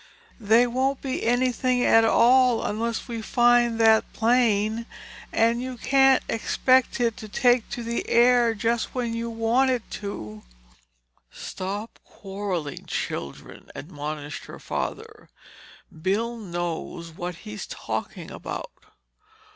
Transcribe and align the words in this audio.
"They 0.39 0.65
won't 0.65 0.99
be 0.99 1.21
anything 1.23 1.85
at 1.85 2.03
all 2.03 2.63
unless 2.65 3.07
we 3.07 3.21
find 3.21 3.79
that 3.79 4.13
plane 4.13 4.87
and 5.31 5.61
you 5.61 5.77
can't 5.77 6.23
expect 6.27 6.99
it 6.99 7.15
to 7.17 7.29
take 7.29 7.69
the 7.69 8.09
air 8.09 8.55
just 8.55 8.95
when 8.95 9.13
you 9.13 9.29
want 9.29 9.69
it 9.69 9.83
to!" 10.01 10.41
"Stop 11.29 11.99
quarreling, 12.03 12.87
children," 12.87 13.69
admonished 13.75 14.45
her 14.45 14.57
father. 14.57 15.29
"Bill 16.01 16.35
knows 16.35 17.11
what 17.11 17.35
he 17.45 17.53
is 17.53 17.67
talking 17.67 18.31
about." 18.31 18.71